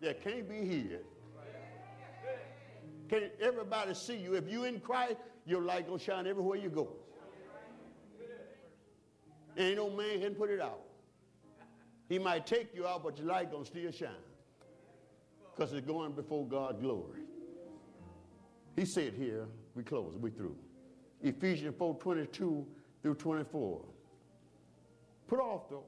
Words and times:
that 0.00 0.22
can't 0.22 0.48
be 0.48 0.66
hid. 0.66 1.00
Can't 3.08 3.30
everybody 3.40 3.94
see 3.94 4.16
you? 4.16 4.34
If 4.34 4.50
you 4.50 4.64
in 4.64 4.80
Christ, 4.80 5.16
your 5.46 5.62
light 5.62 5.86
gonna 5.86 5.98
shine 5.98 6.26
everywhere 6.26 6.58
you 6.58 6.68
go. 6.68 6.88
Ain't 9.56 9.76
no 9.76 9.88
man 9.90 10.20
can 10.20 10.34
put 10.34 10.50
it 10.50 10.60
out. 10.60 10.80
He 12.08 12.18
might 12.18 12.46
take 12.46 12.74
you 12.74 12.86
out, 12.86 13.02
but 13.02 13.16
your 13.18 13.26
light 13.26 13.50
gonna 13.50 13.64
still 13.64 13.90
shine. 13.90 14.10
Because 15.54 15.72
it's 15.72 15.86
going 15.86 16.12
before 16.12 16.46
God's 16.46 16.80
glory. 16.80 17.20
He 18.76 18.84
said 18.84 19.14
here, 19.14 19.46
we 19.74 19.82
close, 19.82 20.16
we 20.18 20.30
through. 20.30 20.56
Ephesians 21.22 21.74
4, 21.78 21.94
22 21.94 22.66
through 23.02 23.14
24. 23.14 23.80
Put 25.26 25.40
off 25.40 25.68
the 25.70 25.78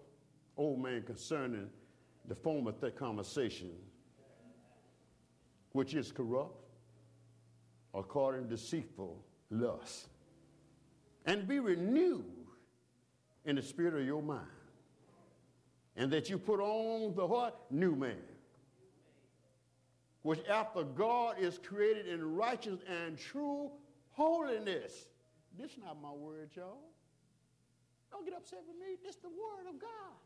old 0.56 0.82
man 0.82 1.02
concerning 1.02 1.68
the 2.26 2.34
former 2.34 2.72
th- 2.72 2.96
conversation, 2.96 3.70
which 5.78 5.94
is 5.94 6.10
corrupt, 6.10 6.58
according 7.94 8.42
to 8.42 8.48
deceitful 8.56 9.16
lust, 9.48 10.08
and 11.24 11.46
be 11.46 11.60
renewed 11.60 12.24
in 13.44 13.54
the 13.54 13.62
spirit 13.62 13.94
of 13.94 14.04
your 14.04 14.20
mind, 14.20 14.40
and 15.94 16.10
that 16.10 16.28
you 16.28 16.36
put 16.36 16.58
on 16.58 17.14
the 17.14 17.24
what? 17.24 17.70
New 17.70 17.94
man, 17.94 18.16
which 20.22 20.40
after 20.48 20.82
God 20.82 21.36
is 21.38 21.60
created 21.64 22.08
in 22.08 22.34
righteousness 22.34 22.82
and 23.04 23.16
true 23.16 23.70
holiness. 24.10 25.06
This 25.56 25.70
is 25.70 25.78
not 25.78 26.02
my 26.02 26.10
word, 26.10 26.50
y'all. 26.56 26.90
Don't 28.10 28.24
get 28.24 28.34
upset 28.34 28.64
with 28.66 28.76
me. 28.76 28.96
This 29.04 29.14
is 29.14 29.22
the 29.22 29.28
word 29.28 29.72
of 29.72 29.80
God. 29.80 30.18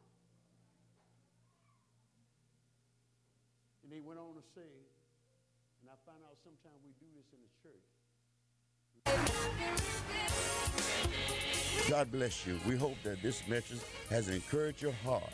And 3.85 3.93
he 3.93 4.01
went 4.01 4.19
on 4.19 4.33
to 4.35 4.41
say, 4.55 4.63
and 5.83 5.91
I 5.91 5.95
find 6.07 6.23
out 6.25 6.37
sometimes 6.45 6.79
we 6.85 6.93
do 7.01 7.07
this 7.17 7.27
in 7.35 7.41
the 7.43 7.51
church. 7.61 7.83
God 11.91 12.13
bless 12.13 12.47
you. 12.47 12.59
We 12.67 12.77
hope 12.77 12.97
that 13.03 13.21
this 13.23 13.47
message 13.49 13.81
has 14.09 14.29
encouraged 14.29 14.81
your 14.81 14.93
heart. 14.93 15.33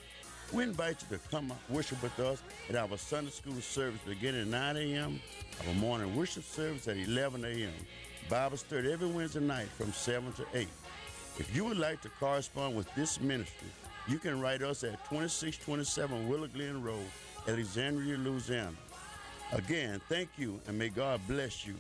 We 0.53 0.63
invite 0.63 1.03
you 1.03 1.19
to 1.19 1.29
come 1.29 1.53
worship 1.69 2.03
with 2.03 2.19
us 2.19 2.43
at 2.71 2.77
our 2.77 2.97
Sunday 2.97 3.31
school 3.31 3.61
service 3.61 4.01
beginning 4.07 4.41
at 4.43 4.47
9 4.49 4.77
a.m., 4.79 5.21
our 5.67 5.75
morning 5.75 6.17
worship 6.17 6.45
service 6.45 6.89
at 6.89 6.97
11 6.97 7.45
a.m., 7.45 7.73
Bible 8.31 8.57
study 8.57 8.91
every 8.91 9.09
Wednesday 9.09 9.41
night 9.41 9.69
from 9.69 9.93
7 9.93 10.33
to 10.33 10.47
8. 10.55 10.67
If 11.39 11.55
you 11.55 11.67
would 11.67 11.77
like 11.77 12.01
to 12.03 12.09
correspond 12.09 12.75
with 12.75 12.93
this 12.95 13.21
ministry, 13.21 13.69
you 14.07 14.19
can 14.19 14.41
write 14.41 14.63
us 14.63 14.85
at 14.85 15.05
2627 15.11 16.27
Willow 16.29 16.49
Glen 16.49 16.83
Road, 16.83 17.05
Alexandria, 17.47 18.17
Louisiana. 18.17 18.73
Again, 19.53 20.01
thank 20.11 20.29
you 20.37 20.61
and 20.69 20.79
may 20.79 20.91
God 20.91 21.21
bless 21.27 21.67
you. 21.67 21.75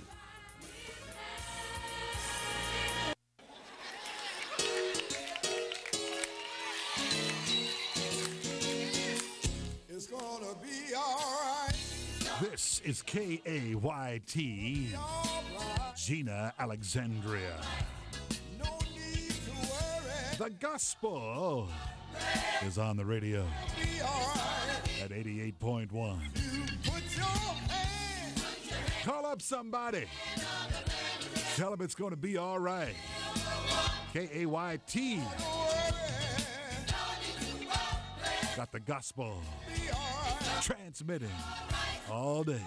It's 9.88 10.06
gonna 10.06 10.54
be 10.62 10.94
alright. 10.96 11.74
This 12.40 12.80
is 12.84 13.02
K 13.02 13.42
A 13.44 13.74
Y 13.74 14.20
T, 14.26 14.88
Jena 15.94 16.54
Alexandria. 16.58 17.60
No 18.58 18.78
need 18.94 19.28
to 19.28 19.50
worry. 19.70 20.36
The 20.38 20.50
gospel 20.58 21.68
is 22.64 22.78
on 22.78 22.96
the 22.96 23.04
radio 23.04 23.44
at 25.02 25.10
88.1. 25.10 26.67
Call 29.04 29.26
up 29.26 29.40
somebody. 29.40 30.04
Tell 31.56 31.70
them 31.70 31.80
it's 31.82 31.94
going 31.94 32.10
to 32.10 32.16
be 32.16 32.36
all 32.36 32.58
right. 32.58 32.94
K 34.12 34.28
A 34.34 34.46
Y 34.46 34.78
T 34.86 35.20
got 38.56 38.72
the 38.72 38.80
gospel 38.80 39.40
transmitting 40.62 41.30
all 42.10 42.42
day. 42.42 42.60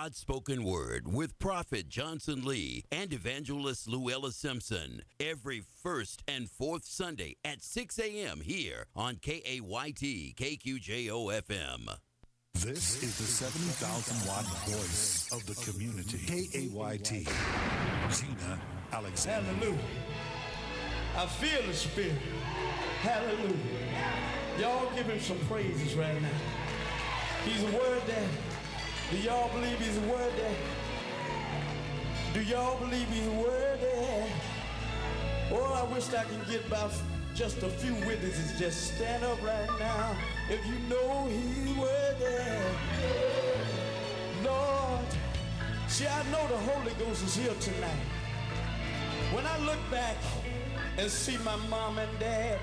God's 0.00 0.16
Spoken 0.16 0.64
Word 0.64 1.06
with 1.06 1.38
Prophet 1.38 1.86
Johnson 1.86 2.46
Lee 2.46 2.82
and 2.90 3.12
Evangelist 3.12 3.86
Luella 3.86 4.32
Simpson 4.32 5.02
every 5.20 5.62
first 5.82 6.22
and 6.26 6.48
fourth 6.48 6.86
Sunday 6.86 7.36
at 7.44 7.62
6 7.62 7.98
a.m. 7.98 8.40
here 8.40 8.86
on 8.96 9.16
KAYT 9.16 10.34
KQJO 10.34 11.42
FM. 11.42 11.94
This 12.54 13.02
is 13.02 13.18
the 13.18 13.24
70,000 13.24 14.26
watt 14.26 14.46
voice 14.66 15.28
of 15.30 15.44
the 15.44 15.54
community. 15.70 16.20
KAYT. 16.26 17.28
Jena 18.10 18.58
Alexander. 18.94 19.52
Hallelujah. 19.52 19.78
I 21.18 21.26
feel 21.26 21.66
the 21.66 21.74
spirit. 21.74 22.12
Hallelujah. 23.02 23.56
Y'all 24.58 24.90
give 24.96 25.06
him 25.06 25.20
some 25.20 25.38
praises 25.40 25.94
right 25.94 26.20
now. 26.22 26.28
He's 27.44 27.62
a 27.62 27.76
word 27.76 28.00
that. 28.06 28.51
Do 29.12 29.18
y'all 29.18 29.50
believe 29.52 29.78
he's 29.78 29.98
worthy? 29.98 30.54
Do 32.32 32.40
y'all 32.44 32.78
believe 32.78 33.06
he's 33.08 33.28
worthy? 33.28 34.32
Oh, 35.52 35.86
I 35.86 35.92
wish 35.92 36.14
I 36.14 36.24
could 36.24 36.48
get 36.48 36.66
about 36.66 36.92
just 37.34 37.62
a 37.62 37.68
few 37.68 37.92
witnesses. 38.06 38.58
Just 38.58 38.94
stand 38.94 39.22
up 39.22 39.36
right 39.42 39.68
now 39.78 40.16
if 40.48 40.66
you 40.66 40.78
know 40.88 41.28
he's 41.28 41.76
worthy. 41.76 42.56
Lord, 44.46 45.04
see, 45.88 46.06
I 46.06 46.22
know 46.30 46.48
the 46.48 46.56
Holy 46.56 46.94
Ghost 46.94 47.22
is 47.22 47.36
here 47.36 47.54
tonight. 47.60 48.06
When 49.34 49.44
I 49.44 49.58
look 49.58 49.90
back 49.90 50.16
and 50.96 51.10
see 51.10 51.36
my 51.44 51.56
mom 51.68 51.98
and 51.98 52.18
dad, 52.18 52.58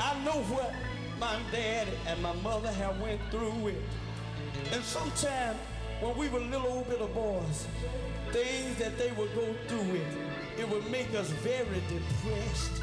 I 0.00 0.22
know 0.22 0.40
what 0.54 0.72
my 1.18 1.36
dad 1.50 1.88
and 2.06 2.22
my 2.22 2.32
mother 2.44 2.70
have 2.70 3.00
went 3.00 3.20
through 3.32 3.54
with. 3.54 3.74
And 4.72 4.82
sometimes 4.82 5.58
when 6.00 6.16
we 6.16 6.28
were 6.28 6.40
little 6.40 6.66
old 6.66 6.88
bit 6.88 7.00
of 7.00 7.14
boys, 7.14 7.66
things 8.32 8.76
that 8.78 8.98
they 8.98 9.12
would 9.12 9.34
go 9.34 9.54
through 9.68 9.92
with, 9.92 10.16
it 10.58 10.68
would 10.68 10.90
make 10.90 11.14
us 11.14 11.30
very 11.30 11.80
depressed. 11.88 12.82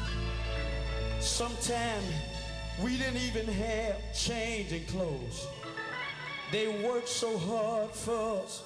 Sometimes 1.20 2.04
we 2.82 2.96
didn't 2.96 3.18
even 3.18 3.46
have 3.46 3.96
change 4.14 4.72
in 4.72 4.84
clothes. 4.86 5.46
They 6.50 6.82
worked 6.82 7.08
so 7.08 7.36
hard 7.38 7.90
for 7.90 8.42
us, 8.42 8.62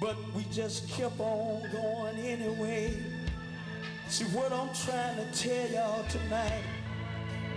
but 0.00 0.16
we 0.34 0.44
just 0.52 0.88
kept 0.88 1.18
on 1.18 1.62
going 1.72 2.18
anyway. 2.18 2.94
See 4.08 4.24
what 4.26 4.52
I'm 4.52 4.68
trying 4.74 5.16
to 5.16 5.32
tell 5.32 5.70
y'all 5.70 6.04
tonight. 6.08 6.62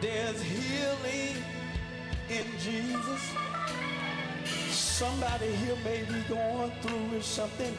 There's 0.02 0.41
healing 0.41 1.43
in 2.30 2.46
Jesus. 2.60 3.47
Somebody 4.98 5.54
here 5.58 5.78
may 5.86 6.02
be 6.06 6.22
going 6.28 6.72
through 6.82 7.22
something, 7.22 7.78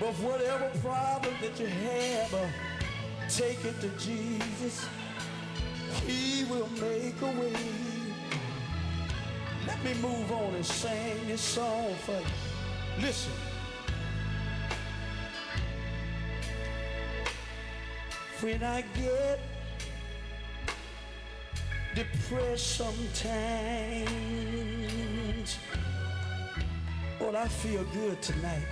but 0.00 0.14
whatever 0.24 0.70
problem 0.80 1.34
that 1.42 1.60
you 1.60 1.66
have, 1.66 2.32
uh, 2.32 2.46
take 3.28 3.62
it 3.62 3.78
to 3.82 3.88
Jesus. 3.98 4.86
He 6.06 6.44
will 6.44 6.70
make 6.80 7.20
a 7.20 7.26
way. 7.26 7.52
Let 9.66 9.84
me 9.84 9.92
move 10.00 10.32
on 10.32 10.54
and 10.54 10.64
sing 10.64 11.26
this 11.26 11.42
song 11.42 11.94
for 12.06 12.12
you. 12.12 12.24
Listen. 13.02 13.32
When 18.40 18.62
I 18.62 18.82
get 18.96 19.40
depressed 21.94 22.76
sometimes, 22.78 24.08
well, 27.24 27.36
I 27.36 27.48
feel 27.48 27.84
good 27.84 28.20
tonight. 28.20 28.66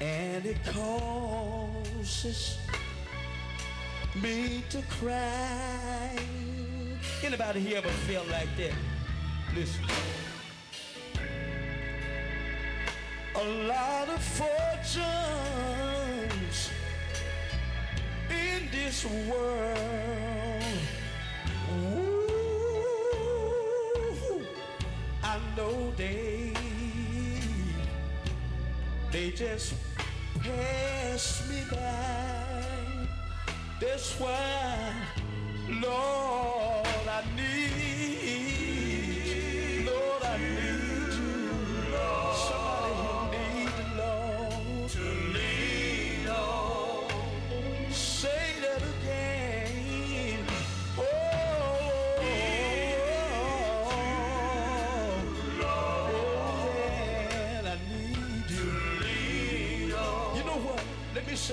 And 0.00 0.44
it 0.44 0.56
causes 0.64 2.58
me 4.20 4.64
to 4.70 4.82
cry. 4.98 6.18
Anybody 7.22 7.60
here 7.60 7.78
ever 7.78 7.88
feel 7.88 8.24
like 8.30 8.48
that? 8.56 8.72
Listen. 9.54 9.84
A 13.36 13.44
lot 13.68 14.08
of 14.08 14.22
fortunes 14.22 15.10
in 18.28 18.68
this 18.72 19.04
world. 19.04 20.33
Know 25.56 25.92
they 25.96 26.52
they 29.12 29.30
just 29.30 29.74
pass 30.42 31.48
me 31.48 31.62
by. 31.70 33.06
That's 33.80 34.18
why, 34.18 34.92
Lord, 35.80 37.06
I 37.08 37.22
need, 37.36 37.53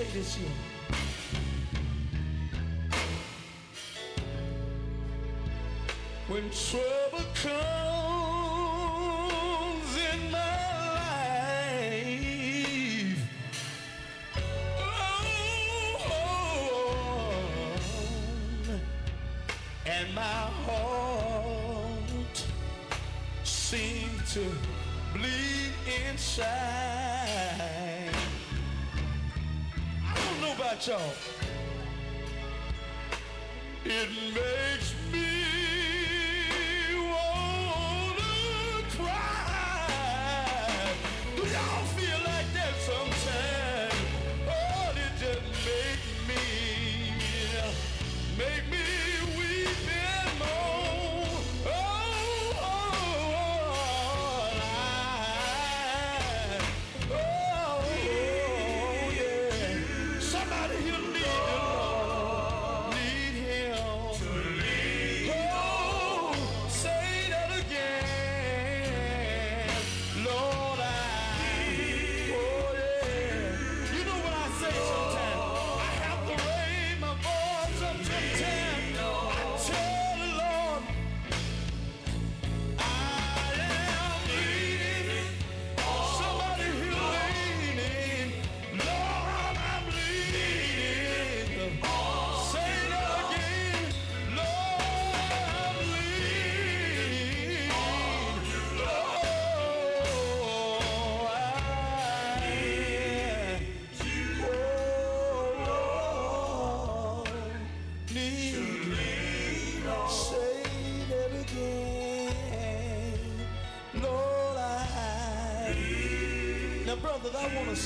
say 0.02 0.18
this 0.18 0.34
here. 0.34 0.48
When 6.28 6.50
trouble 6.50 7.24
comes 7.34 7.52
in 9.96 10.30
my 10.30 10.38
life, 11.58 12.08
oh, 14.78 16.20
and 19.86 20.14
my 20.14 20.22
heart 20.66 22.38
seems 23.44 24.34
to 24.34 24.44
bleed 25.12 25.72
inside. 26.08 27.91
About 30.72 30.86
y'all. 30.86 31.12
It 33.84 34.08
makes 34.34 35.01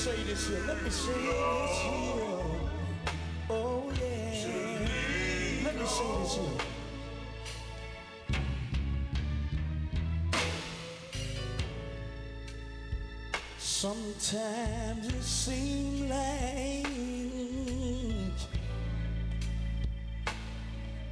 say 0.07 0.23
this 0.23 0.47
here. 0.47 0.63
Let 0.65 0.81
me 0.83 0.89
say 0.89 1.13
this 1.13 1.77
here. 1.79 2.45
Oh, 3.49 3.91
yeah. 3.99 5.65
Let 5.65 5.75
me 5.75 5.85
say 5.85 6.07
this 6.21 6.35
here. 6.35 6.57
Sometimes 13.57 15.07
it 15.07 15.23
seems 15.23 16.09
like 16.09 16.87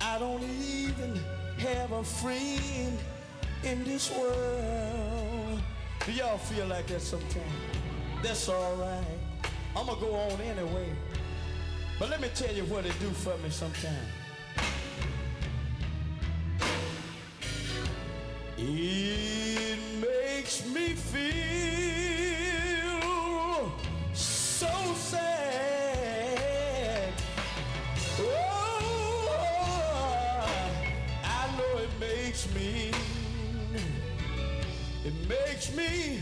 I 0.02 0.20
don't 0.20 0.44
even 0.44 1.20
have 1.58 1.92
a 1.92 2.04
friend 2.04 2.98
in 3.64 3.84
this 3.84 4.10
world. 4.12 5.62
Do 6.06 6.12
y'all 6.14 6.38
feel 6.38 6.68
like 6.68 6.88
that 6.88 7.02
sometimes? 7.02 7.75
That's 8.26 8.50
all 8.50 8.76
right. 8.78 9.06
I'm 9.76 9.86
gonna 9.86 10.02
go 10.02 10.16
on 10.16 10.42
anyway. 10.42 10.90
But 12.00 12.10
let 12.10 12.20
me 12.20 12.28
tell 12.34 12.52
you 12.52 12.64
what 12.64 12.84
it 12.84 13.00
do 13.00 13.12
for 13.12 13.38
me 13.38 13.52
sometimes. 13.52 13.96
It 18.58 19.78
makes 20.02 20.66
me 20.66 20.96
feel 20.96 21.22
so 24.12 24.74
sad. 24.96 25.94
Oh, 28.20 29.30
I 31.24 31.58
know 31.58 31.78
it 31.78 31.92
makes 32.00 32.48
me, 32.56 32.92
it 35.06 35.14
makes 35.30 35.72
me 35.76 36.22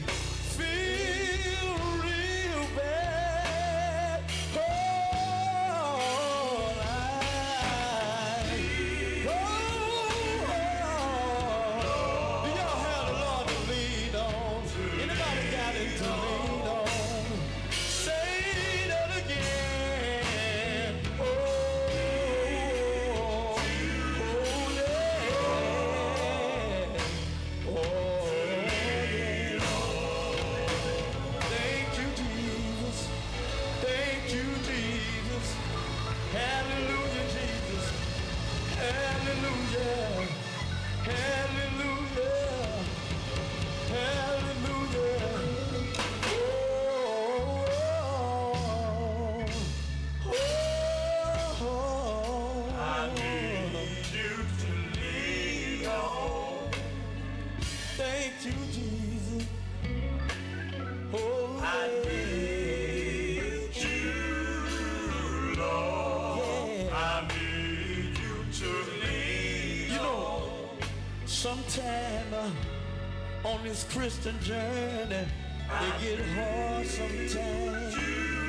Sometime 71.43 72.33
uh, 72.33 73.49
on 73.49 73.63
this 73.63 73.83
Christian 73.91 74.39
journey, 74.39 75.13
it 75.13 75.93
get 76.01 76.21
hard 76.37 76.87
sometimes. 76.87 77.95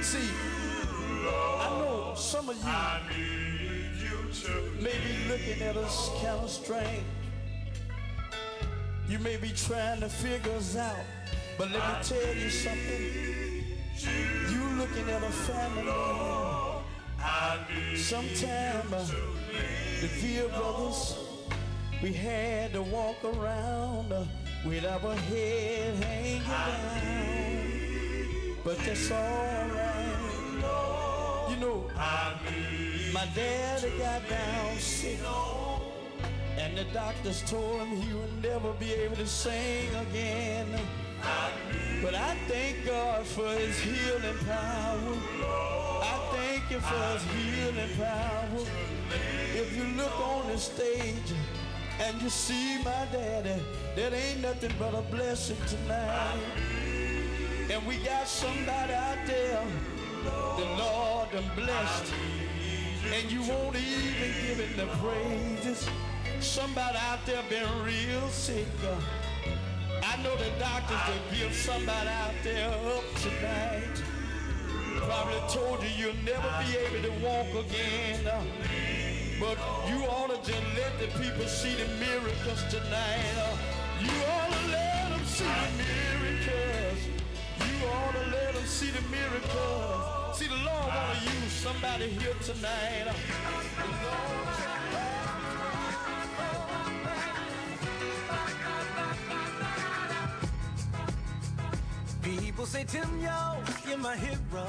See, 0.07 0.31
I 1.27 1.71
know 1.81 2.15
some 2.15 2.49
of 2.51 2.57
you 2.57 2.63
may 4.81 4.93
be 4.93 5.29
looking 5.29 5.61
at 5.63 5.77
us 5.77 6.09
kind 6.23 6.39
of 6.45 6.49
strange. 6.49 7.03
You 9.09 9.19
may 9.19 9.39
be 9.39 9.49
trying 9.49 9.99
to 9.99 10.09
figure 10.09 10.53
us 10.53 10.77
out, 10.77 10.95
but 11.59 11.73
let 11.73 11.81
me 11.81 11.95
tell 12.05 12.37
you 12.37 12.49
something. 12.49 13.65
You 14.53 14.63
looking 14.79 15.11
at 15.11 15.21
a 15.21 15.33
family. 15.33 15.91
Sometime 17.97 18.95
uh, 18.95 19.05
the 20.01 20.09
dear 20.21 20.47
brothers, 20.47 21.24
we 22.05 22.13
had 22.13 22.71
to 22.75 22.83
walk 22.83 23.17
around 23.25 24.13
uh, 24.13 24.27
with 24.67 24.85
our 24.85 25.15
head 25.15 25.95
hanging 26.05 26.43
down. 26.43 27.63
But 28.63 28.77
that's 28.81 29.11
all 29.11 29.69
right. 29.73 31.49
You 31.49 31.57
know, 31.57 31.91
my 33.15 33.27
daddy 33.35 33.91
got 33.97 34.29
down 34.29 34.77
sick. 34.77 35.19
And 36.59 36.77
the 36.77 36.85
doctors 36.93 37.41
told 37.51 37.81
him 37.81 37.97
he 37.97 38.13
would 38.13 38.43
never 38.43 38.75
be 38.75 38.93
able 38.93 39.17
to 39.17 39.27
sing 39.27 39.89
again. 39.95 40.69
But 42.03 42.15
I 42.15 42.35
thank 42.49 42.85
God 42.85 43.25
for 43.25 43.49
his 43.49 43.79
healing 43.81 44.39
power. 44.45 45.17
I 46.03 46.19
thank 46.35 46.71
you 46.71 46.81
for 46.81 47.03
his 47.15 47.25
healing 47.33 47.97
power. 47.97 48.67
If 49.55 49.75
you 49.75 49.85
look 49.97 50.21
on 50.21 50.49
the 50.49 50.59
stage 50.59 51.33
and 52.01 52.21
you 52.21 52.29
see 52.29 52.79
my 52.79 53.07
daddy, 53.13 53.63
that 53.97 54.13
ain't 54.13 54.41
nothing 54.41 54.73
but 54.79 54.95
a 54.95 55.03
blessing 55.03 55.57
tonight. 55.67 56.39
And 57.71 57.87
we 57.87 57.97
got 57.99 58.29
somebody 58.29 58.93
out 58.93 59.19
there, 59.27 59.63
the 60.25 60.65
Lord 60.79 61.31
done 61.33 61.51
blessed. 61.57 62.13
And 63.13 63.31
you 63.31 63.41
won't 63.43 63.77
even 63.77 64.31
give 64.43 64.61
it 64.61 64.77
the 64.77 64.87
praises. 64.99 65.89
Somebody 66.41 66.99
out 66.99 67.25
there 67.27 67.43
been 67.49 67.69
real 67.85 68.29
sick. 68.29 68.67
I 70.03 70.23
know 70.23 70.37
the 70.37 70.51
doctors 70.59 71.01
will 71.09 71.39
give 71.39 71.55
somebody 71.55 72.09
out 72.09 72.35
there 72.43 72.69
up 72.69 73.05
tonight. 73.17 74.03
Probably 74.97 75.41
told 75.49 75.83
you 75.83 75.89
you'll 75.97 76.25
never 76.25 76.51
be 76.65 76.77
able 76.77 77.09
to 77.09 77.25
walk 77.25 77.67
again. 77.67 78.94
But 79.41 79.59
you 79.89 80.05
ought 80.07 80.31
to 80.31 80.37
just 80.51 80.63
let 80.77 80.99
the 81.01 81.07
people 81.19 81.47
see 81.47 81.75
the 81.75 81.89
miracles 81.99 82.63
tonight. 82.71 83.59
You 84.01 84.11
ought 84.31 84.51
to 84.53 84.69
let 84.71 85.11
them 85.11 85.25
see 85.25 85.45
the 85.45 85.71
miracles. 85.83 86.99
You 87.59 87.87
ought 87.89 88.13
to 88.13 88.31
let 88.31 88.55
them 88.55 88.65
see 88.65 88.91
the 88.91 89.03
miracles. 89.11 90.39
See, 90.39 90.47
the 90.47 90.57
Lord 90.57 90.87
want 90.87 91.19
to 91.19 91.25
use 91.25 91.53
somebody 91.53 92.09
here 92.11 92.35
tonight. 92.43 93.15
People 102.25 102.65
say, 102.65 102.85
Tim, 102.85 103.21
yo, 103.21 103.59
you're 103.87 103.99
my 103.99 104.17
hero. 104.17 104.65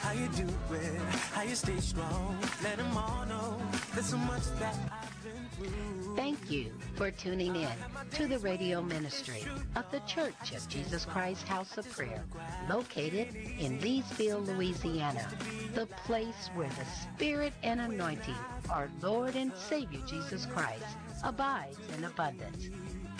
How 0.00 0.12
you 0.12 0.28
do 0.28 0.46
it? 0.74 1.00
How 1.32 1.42
you 1.42 1.56
stay 1.56 1.78
strong? 1.78 2.38
Let 2.62 2.76
them 2.76 2.96
all 2.96 3.26
know 3.26 3.60
there's 3.94 4.06
so 4.06 4.16
much 4.16 4.44
that 4.60 4.76
I've 4.92 5.24
been 5.24 5.48
through. 5.56 6.14
Thank 6.14 6.52
you 6.52 6.70
for 6.94 7.10
tuning 7.10 7.56
in 7.56 7.68
to 8.12 8.28
the 8.28 8.38
radio 8.38 8.80
ministry 8.80 9.44
of 9.74 9.90
the 9.90 9.98
Church 10.00 10.52
of 10.54 10.68
Jesus 10.68 11.04
Christ 11.04 11.48
House 11.48 11.76
of 11.78 11.90
Prayer, 11.90 12.22
located 12.68 13.34
in 13.58 13.80
Leesville, 13.80 14.46
Louisiana, 14.46 15.26
the 15.74 15.86
place 15.86 16.48
where 16.54 16.68
the 16.68 16.84
Spirit 16.84 17.54
and 17.64 17.80
anointing 17.80 18.36
our 18.70 18.88
Lord 19.02 19.34
and 19.34 19.52
Savior 19.56 20.00
Jesus 20.06 20.46
Christ 20.46 20.84
abides 21.24 21.76
in 21.96 22.04
abundance. 22.04 22.70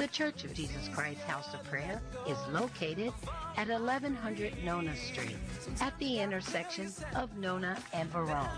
The 0.00 0.08
Church 0.08 0.44
of 0.44 0.54
Jesus 0.54 0.88
Christ 0.94 1.20
House 1.24 1.52
of 1.52 1.62
Prayer 1.64 2.00
is 2.26 2.38
located 2.50 3.12
at 3.58 3.68
1100 3.68 4.64
Nona 4.64 4.96
Street 4.96 5.36
at 5.82 5.92
the 5.98 6.20
intersection 6.20 6.90
of 7.14 7.36
Nona 7.36 7.76
and 7.92 8.10
Verone. 8.10 8.48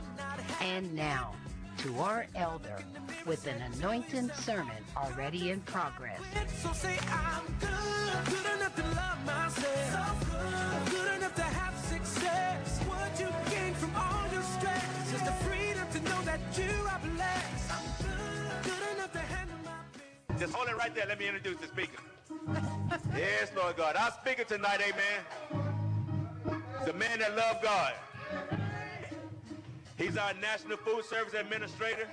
And 0.61 0.95
now, 0.95 1.35
to 1.79 1.99
our 1.99 2.27
elder 2.37 2.85
with 3.27 3.49
an 3.49 3.61
anointed 3.61 4.33
sermon 4.37 4.85
already 4.97 5.51
in 5.51 5.61
progress. 5.63 6.21
So 6.63 6.73
say 6.75 6.97
I'm 7.11 7.45
good, 7.59 8.25
good 8.27 8.59
enough 8.59 8.77
to 8.77 8.83
love 8.95 9.27
myself, 9.27 10.31
good, 10.31 10.93
good 10.95 11.17
enough 11.17 11.35
to 11.35 11.43
have 11.43 11.77
success. 11.77 12.79
What 12.87 13.19
you 13.19 13.27
gain 13.51 13.75
from 13.75 13.91
all 13.97 14.33
your 14.33 14.43
stress 14.43 15.13
is 15.13 15.23
the 15.23 15.33
freedom 15.45 15.89
to 15.91 16.01
know 16.09 16.23
that 16.23 16.41
you 16.57 16.71
are 16.87 17.01
blessed. 17.01 17.62
Just 20.43 20.55
hold 20.55 20.69
it 20.69 20.77
right 20.77 20.93
there. 20.93 21.07
Let 21.07 21.21
me 21.21 21.29
introduce 21.29 21.59
the 21.59 21.69
speaker. 21.69 22.03
yes, 23.17 23.53
Lord 23.57 23.77
God. 23.77 23.95
Our 23.95 24.11
speaker 24.11 24.43
tonight, 24.43 24.81
amen. 24.81 25.71
The 26.85 26.93
man 26.95 27.21
that 27.21 27.37
loved 27.37 27.63
God. 27.63 27.93
He's 29.97 30.17
our 30.17 30.35
National 30.35 30.79
Food 30.79 31.05
Service 31.05 31.35
Administrator. 31.35 32.09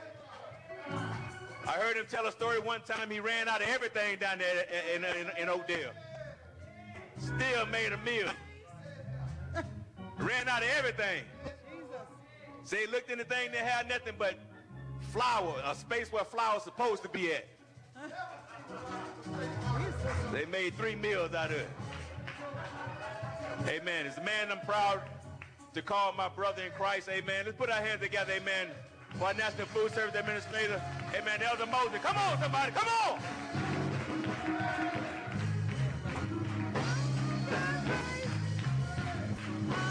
I 0.92 1.72
heard 1.72 1.98
him 1.98 2.06
tell 2.08 2.28
a 2.28 2.32
story 2.32 2.60
one 2.60 2.82
time. 2.82 3.10
He 3.10 3.20
ran 3.20 3.50
out 3.50 3.64
of 3.64 3.68
everything 3.68 4.20
down 4.20 4.38
there 4.38 4.64
in, 4.96 5.04
in, 5.04 5.32
in, 5.42 5.50
Oakdale. 5.50 5.90
Still 7.18 7.66
made 7.72 7.94
a 7.94 7.98
meal. 8.06 8.30
ran 10.20 10.48
out 10.48 10.62
of 10.62 10.70
everything. 10.78 11.24
So 12.64 12.76
he 12.76 12.86
looked 12.86 13.10
in 13.10 13.18
the 13.18 13.24
thing, 13.24 13.52
they 13.52 13.58
had 13.58 13.90
nothing 13.90 14.14
but 14.20 14.36
flour, 15.12 15.56
a 15.66 15.74
space 15.74 16.12
where 16.12 16.24
flour's 16.24 16.62
supposed 16.62 17.02
to 17.02 17.10
be 17.10 17.34
at. 17.34 17.48
They 20.32 20.46
made 20.46 20.76
three 20.76 20.96
meals 20.96 21.34
out 21.34 21.52
of 21.52 21.58
it. 21.58 21.70
Amen. 23.68 24.06
As 24.08 24.18
a 24.18 24.24
man, 24.24 24.52
I'm 24.52 24.60
proud 24.66 25.02
to 25.74 25.82
call 25.82 26.14
my 26.14 26.30
brother 26.30 26.64
in 26.64 26.72
Christ. 26.72 27.10
Amen. 27.10 27.44
Let's 27.46 27.58
put 27.58 27.70
our 27.70 27.82
hands 27.82 28.02
together. 28.02 28.34
Amen. 28.34 28.68
For 29.18 29.26
our 29.26 29.34
National 29.34 29.68
Food 29.68 29.92
Service 29.92 30.16
Administrator. 30.16 30.82
Amen. 31.14 31.42
Elder 31.44 31.66
Moses. 31.66 32.00
Come 32.02 32.18
on, 32.18 32.40
somebody. 32.40 32.72
Come 32.72 32.88
on. 32.88 33.20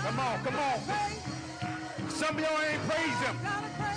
Come 0.02 0.20
on, 0.20 0.44
come 0.44 0.56
on. 0.56 0.80
Some 2.08 2.36
of 2.36 2.40
y'all 2.40 2.62
ain't 2.62 2.82
praise 2.88 3.20
him. 3.20 3.36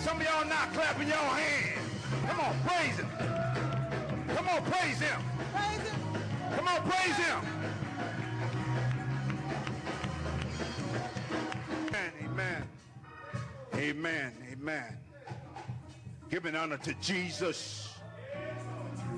Some 0.03 0.17
of 0.17 0.23
y'all 0.23 0.45
not 0.45 0.73
clapping 0.73 1.07
your 1.07 1.17
hands. 1.17 1.79
Come 2.27 2.39
on, 2.39 2.55
praise 2.65 2.97
him. 2.97 3.50
On, 4.51 4.61
praise 4.63 4.99
him. 4.99 5.21
Come 6.55 6.67
on, 6.67 6.81
praise 6.89 7.15
him. 7.15 7.39
Amen. 11.87 12.11
Amen. 12.23 12.63
Amen. 13.75 14.33
Amen. 14.51 14.97
Giving 16.29 16.55
honor 16.55 16.77
to 16.77 16.93
Jesus. 17.01 17.93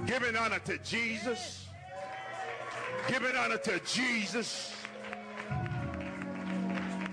Giving 0.05 0.35
honor 0.35 0.59
to 0.59 0.77
Jesus. 0.79 1.65
Giving 3.07 3.35
honor 3.35 3.57
to 3.57 3.79
Jesus. 3.79 4.73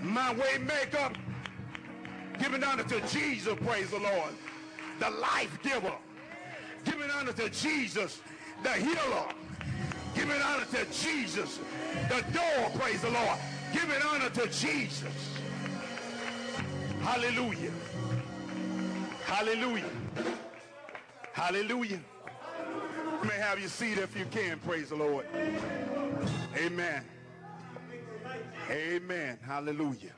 My 0.02 0.32
way 0.34 0.58
maker. 0.58 1.10
Giving 2.38 2.64
honor 2.64 2.84
to 2.84 3.00
Jesus, 3.08 3.54
praise 3.64 3.90
the 3.90 3.98
Lord. 3.98 4.34
The 4.98 5.10
life 5.10 5.58
giver. 5.62 5.92
Giving 6.84 7.10
honor 7.10 7.32
to 7.32 7.48
Jesus, 7.50 8.20
the 8.62 8.72
healer. 8.72 9.26
Give 10.14 10.28
it 10.30 10.42
honor 10.42 10.64
to 10.64 10.84
Jesus, 10.92 11.60
the 12.08 12.22
door, 12.32 12.70
praise 12.74 13.00
the 13.02 13.10
Lord. 13.10 13.38
Give 13.72 13.88
it 13.90 14.04
honor 14.04 14.28
to 14.30 14.46
Jesus. 14.48 15.38
Hallelujah. 17.02 17.70
Hallelujah. 19.24 19.90
Hallelujah. 21.32 22.00
You 23.22 23.28
may 23.28 23.36
have 23.36 23.60
your 23.60 23.68
seat 23.68 23.98
if 23.98 24.18
you 24.18 24.26
can, 24.30 24.58
praise 24.58 24.88
the 24.88 24.96
Lord. 24.96 25.26
Amen. 26.56 27.04
Amen. 28.70 29.38
Hallelujah. 29.42 30.12